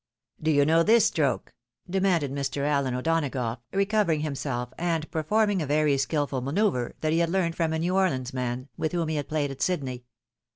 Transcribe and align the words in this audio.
"Do 0.41 0.49
you 0.49 0.65
know 0.65 0.81
this 0.81 1.05
stroke?" 1.05 1.53
demanded 1.87 2.31
Mr. 2.31 2.65
Allen 2.65 2.95
O'Dona 2.95 3.29
gough, 3.29 3.59
recovering 3.71 4.21
himself, 4.21 4.73
and 4.79 5.05
performing 5.11 5.61
a 5.61 5.67
very 5.67 5.95
skilful 5.97 6.41
man 6.41 6.57
oeuvre 6.57 6.93
that 7.01 7.11
he 7.11 7.19
had 7.19 7.29
learned 7.29 7.55
from 7.55 7.71
a 7.71 7.77
New 7.77 7.95
Orleans 7.95 8.33
man, 8.33 8.67
with 8.77 8.93
whom 8.93 9.09
he 9.09 9.17
had 9.17 9.29
played 9.29 9.51
at 9.51 9.61
Sydney. 9.61 10.05